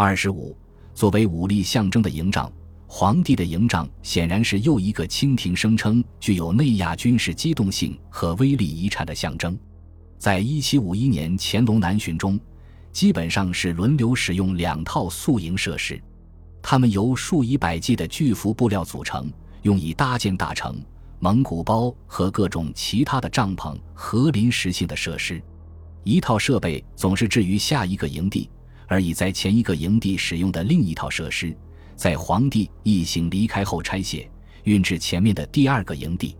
[0.00, 0.56] 二十五，
[0.94, 2.48] 作为武力象征的营帐，
[2.86, 9.58] 皇帝的营帐显然是又一个清廷声称具有内亚军事机动性和威力遗产的象征。
[10.16, 12.38] 在一七五一年乾隆南巡中，
[12.92, 16.00] 基本上是轮流使用两套宿营设施，
[16.62, 19.28] 它们由数以百计的巨幅布料组成，
[19.62, 20.80] 用以搭建大城、
[21.18, 25.42] 蒙古包和各种其他的帐篷和临时性的设施。
[26.04, 28.48] 一套设备总是置于下一个营地，
[28.88, 31.56] 而已在前一个营地使用的另一套设施，
[31.94, 34.28] 在皇帝一行离开后拆卸，
[34.64, 36.36] 运至前面的第二个营地。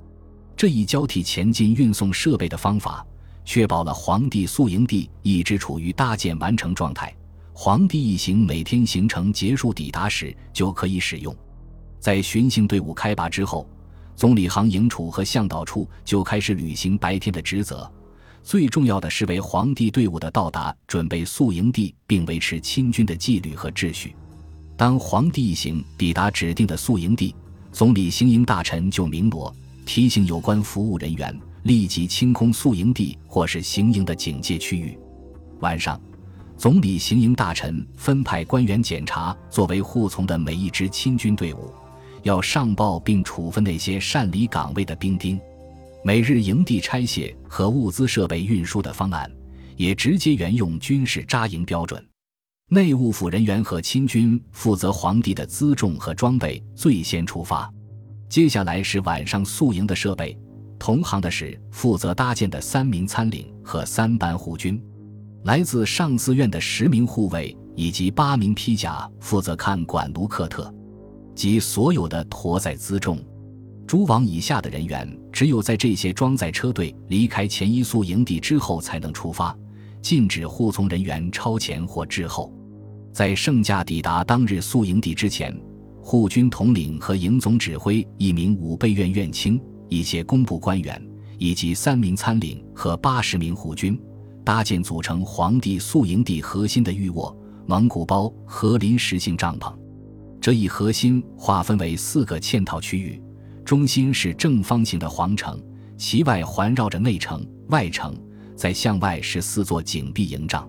[0.57, 3.07] 这一交替前进运送设备的方法，
[3.45, 7.15] 确保了皇帝宿营地一直处于搭建完成状态。
[7.53, 11.35] 皇帝一行每天行程结束抵达时就可以使用。
[12.01, 13.69] 在巡行队伍开拔之后，
[14.17, 17.91] 总理行营处和向导处就开始履行白天的职责。
[18.49, 24.17] 最重要的是为皇帝队伍的到达准备宿营地，并维持清军的纪律和秩序。
[24.75, 27.37] 当皇帝一行抵达指定的宿营地，
[27.73, 34.99] 总理行营大臣就鸣锣提醒有关服务人员立即清空宿营地或是行营的警戒区域。
[35.61, 36.01] 晚上，
[36.57, 41.71] 总理行营大臣分派官员检查作为护从的每一支亲军队伍，
[42.23, 45.39] 要上报并处分那些擅离岗位的兵丁。
[46.05, 49.31] 每日营地拆卸和物资设备运输的方案，
[49.77, 52.05] 也直接沿用军事扎营标准。
[52.71, 57.73] 内务府人员和亲军负责皇帝的辎重和装备，最先出发。
[58.29, 60.39] 接下来是晚上宿营的设备。
[60.79, 64.81] 同行的是负责搭建的三名参领和三班护军，
[65.43, 70.73] 来自上寺院的十名护卫以及八名披甲负责看管卢克特
[71.35, 73.19] 及所有的驮载辎重。
[73.89, 79.57] 诸王以下的人员，只有在这些装载车队离开前一宿营地之后才能出发，
[80.03, 82.53] 禁止护从人员超前或滞后。
[83.13, 85.57] 在圣驾抵达当日宿营地之前，
[86.03, 91.01] 护军统领和营总指挥一名武备院院卿、一些工部官员
[91.39, 93.97] 以及三名参领和八十名护军，
[94.45, 97.33] 搭建组成皇帝宿营地核心的御卧、
[97.65, 99.73] 蒙古包和临时性帐篷。
[100.41, 103.23] 这一核心划分为四个嵌套区域。
[103.69, 105.63] 中心是正方形的皇城，
[105.99, 108.17] 其外环绕着内城、外城，
[108.57, 110.67] 在向外是四座井壁营帐，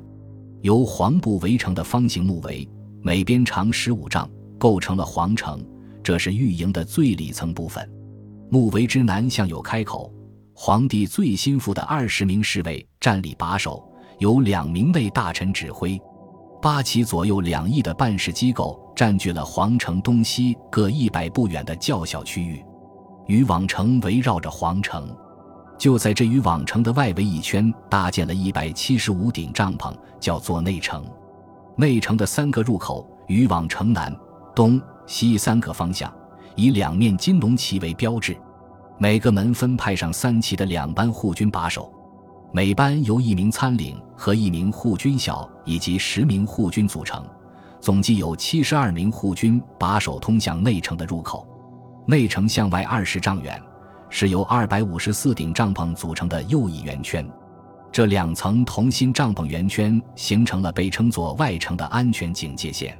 [0.64, 2.70] 由黄布围成的方形木围，
[3.02, 5.66] 每边长十五丈，构成了皇城。
[6.04, 7.90] 这是御营的最里层部分。
[8.50, 10.14] 木围之南向有开口，
[10.54, 13.82] 皇帝最心腹的二十名侍卫站立把守，
[14.18, 15.98] 由两名内大臣指挥。
[16.62, 22.62] 八旗左右两翼的办事机构占据了皇城东西各一百步远的较小区域。
[23.30, 25.08] 渔网城围绕着皇城，
[25.78, 31.06] 就在这渔网城的外围一圈搭建了一百七十五顶帐篷，叫做内城。
[31.76, 34.12] 内城的三个入口，渔网城南、
[34.56, 36.12] 东西三个方向，
[36.56, 38.36] 以两面金龙旗为标志。
[38.98, 41.94] 每个门分派上三旗的两班护军把守，
[42.52, 47.24] 每班由一名参领和一名护军小以及十名护军组成，
[47.80, 51.48] 总计有七十二名护军把守通向内城的入口。
[52.10, 53.62] 内城向外二十丈远，
[54.10, 57.24] 是由二百五十四顶帐篷组成的又一圆圈。
[57.92, 62.98] 这两层同心帐篷圆圈形成了被称作外城的安全警戒线。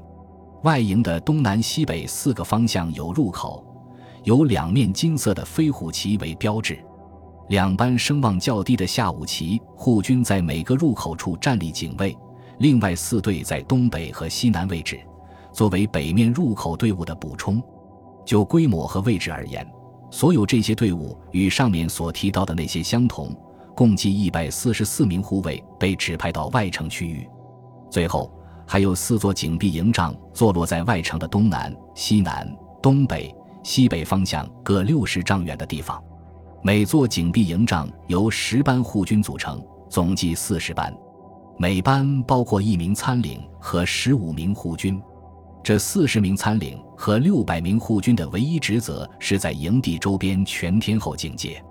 [0.62, 3.66] 外营的东南西北四个方向有入口，
[4.26, 6.78] 有两面金色的飞虎旗为标志。
[7.48, 12.16] 两班声望较低的下五旗护军在每个入口处站立警卫，
[12.60, 15.00] 另外四队在东北和西南位置，
[15.52, 17.60] 作为北面入口队伍的补充。
[18.30, 19.68] 就规模和位置而言，
[20.12, 23.36] 所有这些队伍与上面所提到的那些相同，
[23.76, 27.28] 共计一百四十四名护卫被指派到外城区域。
[27.90, 28.32] 最后
[28.68, 32.48] 还有四座井壁营帐坐落在外城的东南、西南、
[32.84, 36.00] 东北、西北方向各六十丈远的地方。
[36.62, 40.96] 每座井壁营帐由十班护军组成，总计四十班，
[41.58, 45.02] 每班包括一名参领和十五名护军。
[45.64, 51.64] 这四十名参领和六百名护军的唯一职责是在营地周边全天候警戒。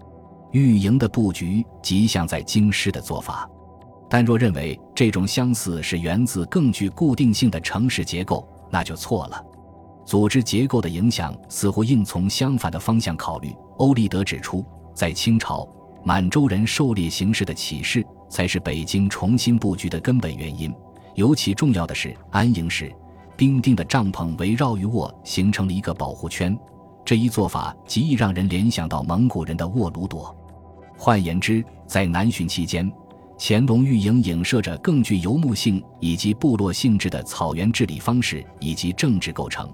[0.53, 3.49] 御营的布局极像在京师的做法，
[4.09, 9.45] 但若认为这种相似是源自更具固定性的城市结构，那就错了。
[10.07, 13.55] 组织结构的影响似乎应从相反的方向考虑。
[13.77, 14.65] 欧立德指出，
[14.95, 15.69] 在清朝，
[16.03, 20.75] 满洲人狩猎形式的启示才是北京重新布局的根本原因。
[21.15, 22.91] 尤其重要的是，安营时。
[23.39, 26.59] 兵丁的帐篷围绕于卧，形成了一个保护圈。
[27.05, 30.37] 这一做法极易让人联想到蒙古人的卧鲁朵。
[30.97, 32.91] 换言之，在南巡期间，
[33.39, 39.71] 乾隆御营影射着更具游牧性以及部落性质的草原治理方式以及政治构成，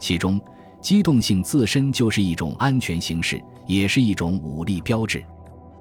[0.00, 0.40] 其中
[0.80, 5.22] 机动性自身就是一种安全形式，也是一种武力标志。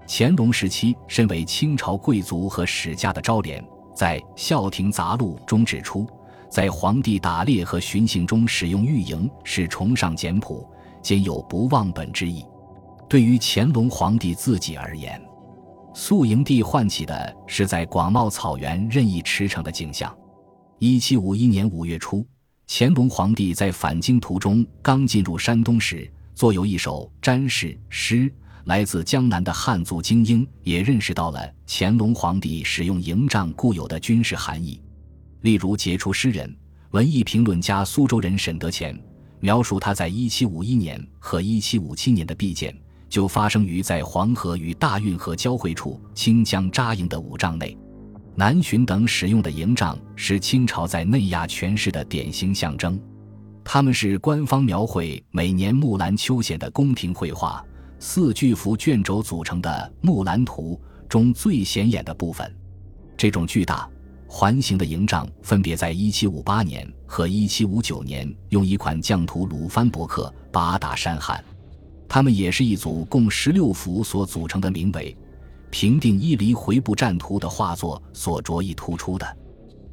[0.06, 6.06] 乾隆时期，身为清朝贵族和史家的昭廉，在《孝亭杂录》中指出，
[6.52, 10.70] 在皇帝打猎和巡行中使用御营是崇尚简朴，
[11.02, 12.46] 兼有不忘本之意。
[13.08, 15.22] 对于乾隆皇帝自己而言，
[15.94, 20.14] 宿营地唤起的是在广袤草原任意驰骋的景象。
[20.78, 22.26] 一七五一年五月初，
[22.68, 28.30] 乾隆皇帝在返京途中，刚进入山东时，作有一首詹事诗。
[28.66, 34.82] 来自江南的汉族精英也认识到了乾隆皇帝使用营帐固有的军事含义。
[35.42, 36.56] 例如，杰出诗人、
[36.92, 38.98] 文艺评论家苏州人沈德潜
[39.40, 42.76] 描述他在一七五一年和一七五七年的避见。
[43.10, 47.78] 就发生于在黄河与大运河交汇处清江扎营的五帐内，
[48.36, 52.98] 南巡等使用的营帐是清朝在内亚权势的典型象征。
[53.66, 57.62] 他们是官方描绘每年木兰秋显的宫廷绘画
[58.00, 59.70] 四巨幅卷轴组成的
[60.08, 60.80] 《木兰图》
[61.10, 62.50] 中最显眼的部分。
[63.18, 63.90] 这种巨大
[64.34, 71.44] 环形的营帐分别在1758年和1759年用一款匠图鲁番伯克八大山汉。
[72.08, 75.14] 他们也是一组共十六幅所组成的名为
[75.70, 79.38] 《平定伊犁回部战图》的画作所着意突出的。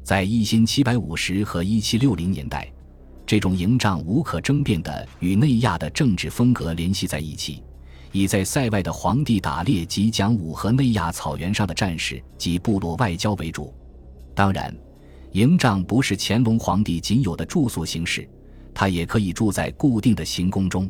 [0.05, 2.71] 在一千七百五十和一七六零年代，
[3.25, 7.61] 这种营帐无可争辩地与内亚的政治风格联系在一起，
[8.13, 13.73] 以在塞外的皇帝打猎及讲武和内亚草原上的战士及部落外交为主。
[14.33, 14.75] 当然，
[15.33, 18.27] 营帐不是乾隆皇帝仅有的住宿形式，
[18.73, 20.89] 他也可以住在固定的行宫中。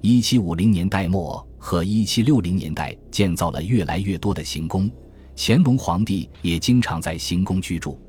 [0.00, 4.90] 一七五零年代末和一七六零年代建造了越来越多的行宫，
[5.36, 8.00] 乾隆皇帝也经常在行宫居住。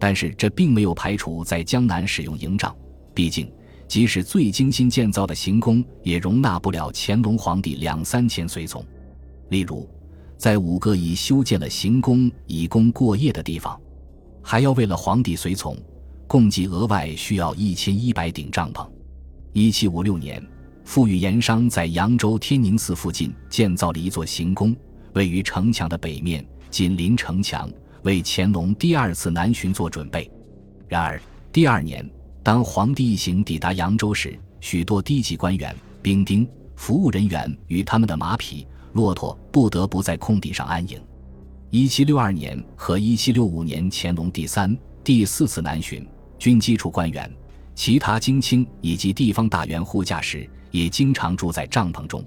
[0.00, 2.76] 但是这并没有排除在江南使用营帐，
[3.14, 3.50] 毕竟
[3.86, 8.84] 即使最精心建造的行宫也容纳不了乾隆皇帝两三千随从。
[9.48, 9.88] 例如，
[10.36, 13.80] 在五个已修建了行宫以供过夜的地方，
[14.50, 15.76] 还要为了皇帝随从，
[16.26, 18.88] 共计额外需要一千一百顶帐篷。
[19.52, 20.42] 一七五六年。
[20.86, 24.74] 富裕盐商在扬州天宁寺附近建造了一座行宫，
[25.12, 27.70] 位于城墙的北面，紧邻城墙，
[28.04, 30.30] 为乾隆第二次南巡做准备。
[30.88, 31.20] 然而，
[31.52, 32.10] 第二年，
[32.42, 40.98] 当皇帝一行抵达扬州时，许多低级官员、兵丁、服务人员与他们的马匹、骆驼不得不在空地上安营。
[41.70, 46.06] 一七六二年和一七六五年，乾隆第三、第四次南巡，
[46.38, 47.30] 军机处官员、
[47.74, 50.48] 其他京卿以及地方大员护驾时。
[50.70, 52.22] 也经常住在帐篷中。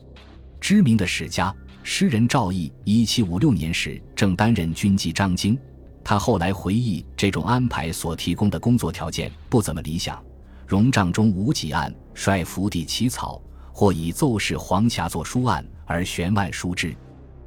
[0.60, 5.56] 知名的史家、诗人赵翼，一七五六年时正担任军机张京。
[6.04, 10.20] 他后来回忆，这种安排所提供的工作条件不怎么理想。
[10.66, 13.40] 戎帐中无几案，率伏地起草，
[13.72, 16.96] 或以奏事黄匣作书案而悬腕书之。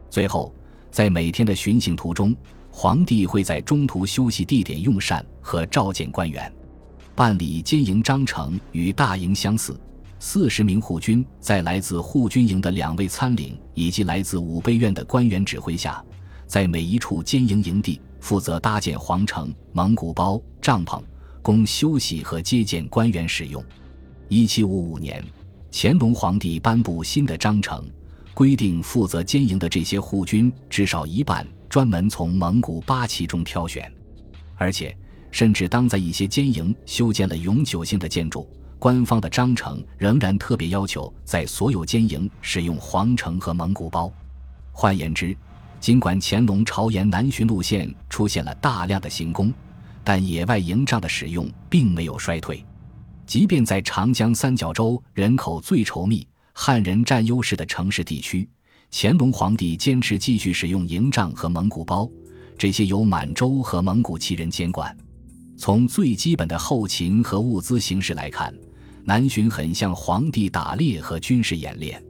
[0.09, 0.55] 最后，
[0.95, 2.33] 在每天的巡行途中，
[2.71, 6.53] 皇帝会在中途休息地点用膳和召见官员，
[7.17, 9.77] 办理监营章程，与大营相似。
[10.21, 16.01] 四十名护军在来自护军营的两位参领以及来自武备院的官员指挥下，
[16.47, 21.03] 在每一处监营营地负责搭建皇城、蒙古包、帐篷，
[21.43, 23.61] 供休息和接见官员使用。
[24.29, 25.21] 一七五五年，
[25.73, 27.85] 乾隆皇帝颁布新的章程，
[28.35, 33.91] 规定负责监营的这些护军至少一半专门从蒙古八旗中挑选，
[34.57, 34.95] 而且
[35.31, 38.49] 甚至当在一些监营修建了永久性的建筑。
[38.77, 44.13] 官方的章程仍然特别要求在所有监营使用皇城和蒙古包。
[44.73, 45.35] 换言之，
[45.81, 49.55] 尽管乾隆朝沿南巡路线出现了大量的行宫，
[50.03, 52.63] 但野外营帐的使用并没有衰退。
[53.27, 58.49] 即便在长江三角洲人口最稠密、汉人占优势的城市地区，
[58.91, 62.09] 乾隆皇帝坚持继续使用营帐和蒙古包，
[62.57, 64.97] 这些由满洲和蒙古旗人监管。
[65.59, 68.55] 从最基本的后勤和物资形式来看。
[69.07, 72.03] 南巡很像皇帝打猎和军事演练，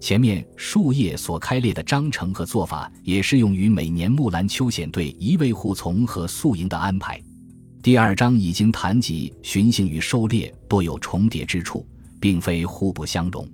[0.00, 7.20] 前面树叶所开列的章程和做法也适用于每年木兰秋显对一位护从和宿营的安排。
[7.82, 11.86] 第二章已经谈及巡行与狩猎多有重叠之处，
[12.18, 13.46] 并非互不相容。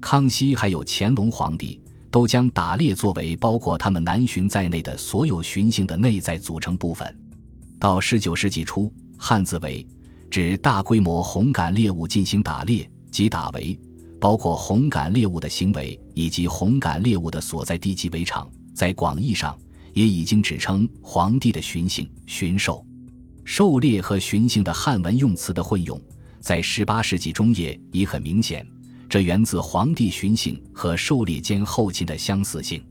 [0.00, 7.18] 康熙还有乾隆皇帝都将打猎作为包括他们南巡在内的所有巡行的内在组成部分。
[7.78, 9.86] 到十九世纪初，汉字为。
[10.30, 13.80] 指大规模红杆猎物进行打猎及打围，
[14.20, 18.46] 包括红杆猎物的行为以及红杆猎物的所在地及围场。
[18.74, 19.58] 在广义上，
[19.94, 22.86] 也已经指称皇帝的巡幸、巡狩、
[23.42, 25.98] 狩猎和巡幸的汉文用词的混用，
[26.40, 28.66] 在18世纪中叶已很明显。
[29.08, 32.84] 这源自皇帝巡幸和狩猎间后勤的相似性。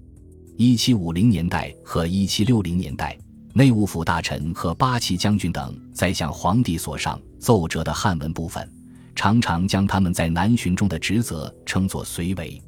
[0.57, 3.15] 1750年代和1760年代，
[3.53, 8.67] 内务府大臣和八旗将军等在向皇帝所上奏折的汉文部分，
[9.15, 12.59] 常常将他们在南巡中的职责称作随为。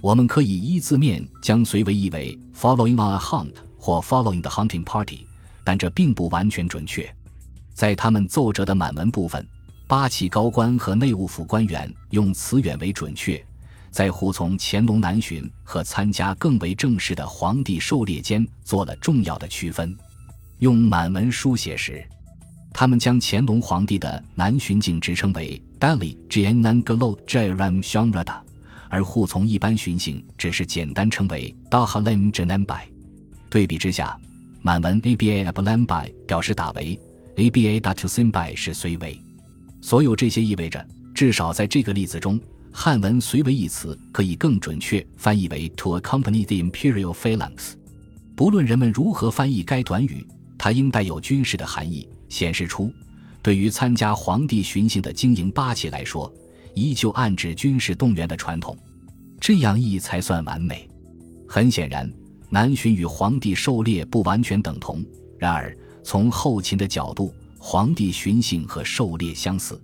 [0.00, 5.26] 我们可以一字面将随为译为 “following on a hunt” 或 “following the hunting party”，
[5.62, 7.14] 但这并不完全准确。
[7.74, 9.46] 在他们奏折的满文部分。
[9.88, 13.40] 八旗高官和内务府官员用词远为准确，
[13.88, 19.96] 在护从乾隆南巡和参加更为正式的皇帝狩猎间做了重要的区分。
[20.58, 22.04] 用满文书写时，
[22.72, 28.40] 他们将乾隆皇帝的南巡境职称为 “Dali Jianangalo Jairam Shangrada”，
[28.88, 32.80] 而护从一般巡行只是简单称为 “Dahalim Janambai”。
[33.48, 34.18] 对比之下，
[34.62, 36.98] 满文 “aba ablambai” 表示打围
[37.36, 39.16] ，“aba datusimbai” 是随为。
[39.86, 42.40] 所有这些意味着，至少在这个例子中，
[42.72, 47.74] 汉文“随为”一词可以更准确翻译为 “to accompany the imperial phalanx”。
[48.34, 50.26] 不论人们如何翻译该短语，
[50.58, 52.92] 它应带有军事的含义，显示出
[53.40, 56.34] 对于参加皇帝巡行的经营八旗来说，
[56.74, 58.76] 依旧暗指军事动员的传统。
[59.38, 60.90] 这样译才算完美。
[61.46, 62.12] 很显然，
[62.50, 65.00] 南巡与皇帝狩猎不完全等同。
[65.38, 67.32] 然而，从后勤的角度，
[67.68, 69.82] 皇帝巡幸和狩猎相似，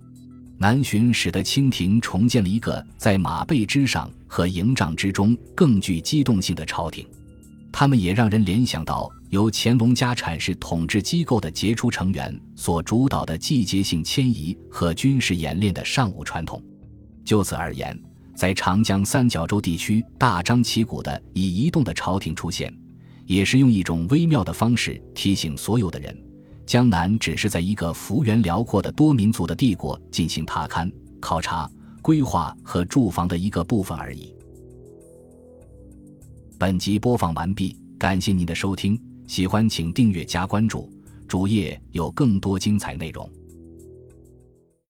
[0.57, 7.05] 南巡使得清廷重建了一个在马背之上和营帐之中更具机动性的朝廷。
[7.73, 16.63] 他们也让人联想到由乾隆家产是统治机构的杰出成员所主导的季节性迁移和军事演练的尚武传统。
[17.25, 18.01] 就此而言，
[18.33, 22.73] 在长江三角洲地区大张旗鼓的以移动的朝廷出现，
[23.25, 26.17] 也是用一种微妙的方式提醒所有的人。
[26.65, 31.69] 江南只是在一个幅员辽阔的多民族的帝国进行踏勘、考察、
[32.01, 34.33] 规划和住房的一个部分而已。
[36.57, 40.89] 本集播放完毕，感谢您的收听，喜欢请订阅加关注，
[41.27, 43.29] 主页有更多精彩内容。